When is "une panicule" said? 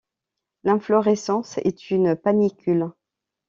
1.91-2.89